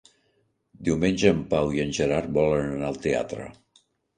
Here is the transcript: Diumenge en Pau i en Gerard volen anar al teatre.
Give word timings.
Diumenge 0.87 1.33
en 1.33 1.43
Pau 1.53 1.71
i 1.77 1.83
en 1.85 1.93
Gerard 1.99 2.35
volen 2.41 2.73
anar 2.73 2.91
al 2.91 3.01
teatre. 3.07 3.47